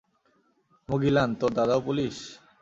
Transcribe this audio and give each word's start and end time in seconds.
মুগিলান, 0.89 1.29
তোর 1.39 1.51
দাদাও 1.57 1.81
পুলিশ? 1.87 2.15